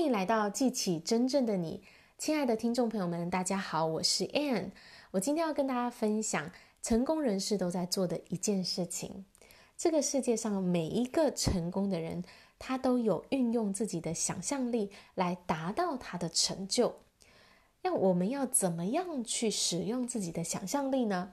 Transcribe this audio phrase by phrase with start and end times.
[0.00, 1.82] 欢迎来到记起真正的你，
[2.16, 4.70] 亲爱的听众朋友们，大家好，我是 Ann。
[5.10, 9.26] 我今天要跟大家分享成功人士都在做的一件事情。
[9.76, 12.24] 这个世界上每一个成功的人，
[12.58, 16.94] 他都有运用自己的想象力来达到他的成就。
[17.82, 21.32] 那我们要怎么样去使用自己的想象力呢？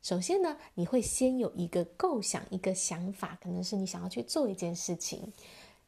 [0.00, 5.34] 首先呢，你会先有一个构想，一个想法，可能是你想要去做一件事情。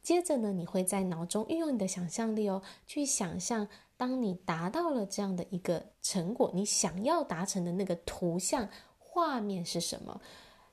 [0.08, 3.68] 接着呢，你会在脑中运用你的想象力哦，去想象
[3.98, 8.66] 当你达到了这样的一个成果，你想要达成的那个图像
[8.98, 10.18] 画面是什么？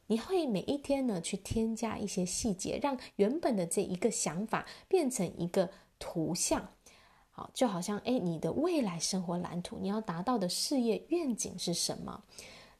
[0.08, 6.70] 你会每一天呢去添加一些细节，让原本的这一个想法变成一个图像。
[7.32, 12.24] 好，就好像诶，你的未来生活蓝图，你要达到的事业愿景是什么？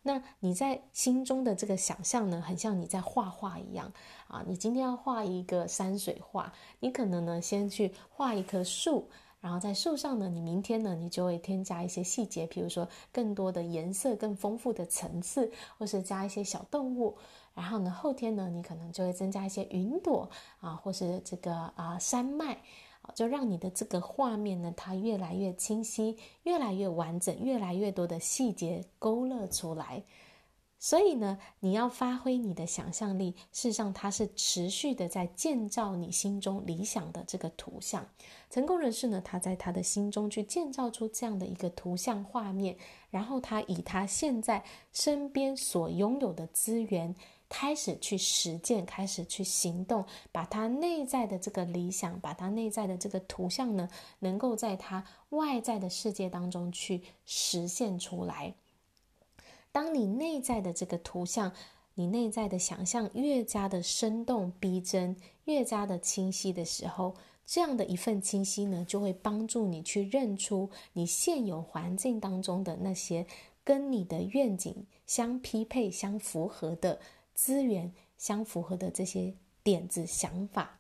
[0.08, 3.92] 那你在心中的这个想象呢，很像你在画画一样
[4.28, 4.44] 啊。
[4.46, 9.10] 你今天要画一个山水画，你可能呢先去画一棵树，
[9.42, 17.18] 然后在树上呢，你明天呢你就会添加一些细节，比如说更多的颜色、更丰富的层次，或是加一些小动物。
[17.56, 22.62] 然后呢，后天呢，你可能就会增加一些云朵啊，或是这个啊山脉。
[23.14, 30.04] 就让你的这个画面呢，它越来越清晰，越来越完整，越来越多的细节勾勒出来。
[30.78, 38.06] 所以呢，你要发挥你的想象力，事实上它是持续的在建造你心中理想的这个图像。
[38.50, 42.78] 成功人士呢，他在他的心中去建造出这样的一个图像画面，
[43.10, 47.16] 然后他以他现在身边所拥有的资源。
[47.48, 53.88] 开始去实践，开始去行动，把他内在的这个理想，把他内在的这个图像呢，
[54.20, 58.56] 能够在他外在的世界当中去实现出来。
[59.72, 61.52] 当你内在的这个图像，
[61.94, 65.16] 你内在的想象越加的生动逼真，
[65.46, 67.16] 越加的清晰的时候，
[67.46, 73.26] 这样的一份清晰呢，就会帮助你去认出你现有环境当中的那些
[73.64, 77.00] 跟你的愿景相匹配、相符合的。
[77.36, 80.80] 资源相符合的这些点子、想法，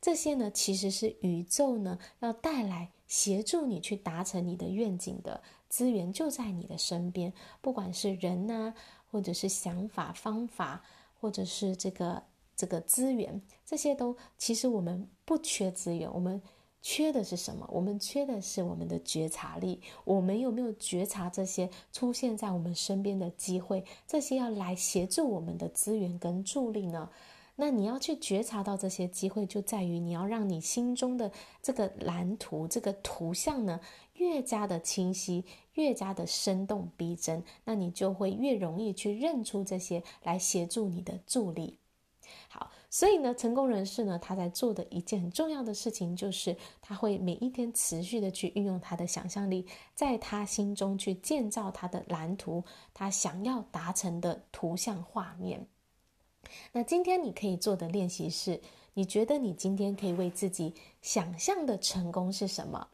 [0.00, 7.32] 这些呢，其实是宇宙呢要带来协助你去达成你的愿景的资源，就在你的身边。
[7.62, 8.74] 不管是人呐，
[9.10, 10.84] 或者是想法、方法，
[11.18, 12.22] 或者是这个
[12.54, 16.42] 这个资源，这些都其实我们不缺资源，我们。
[16.82, 17.66] 缺的是什么？
[17.72, 19.80] 我们缺的是我们的觉察力。
[20.04, 23.84] 我们有没有觉察这些出现在我们身边的机会？
[24.06, 27.08] 这些要来协助我们的资源跟助力呢？
[27.54, 31.30] 那你要去觉察到这些机会，就在于你要让你心中的
[31.62, 33.78] 这个蓝图、这个图像呢，
[34.14, 35.44] 越加的清晰，
[35.74, 37.44] 越加的生动逼真。
[37.64, 41.78] 那你就会越容易去认出这些来协助你的助力。
[42.48, 55.66] 好，所以呢，成功人士呢，他在做的一件很重要的事情，就是他会每一天持续的去运用他的想象力，在他心中去建造他的蓝图，他想要达成的图像画面。
[56.72, 58.60] 那今天你可以做的练习是，
[58.92, 62.88] 你觉得你今天可以为自己想象的成功是什么？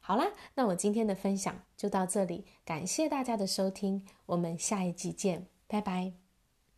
[0.00, 6.23] 好啦，那我今天的分享就到这里，感谢大家的收听，我们下一集见，拜拜。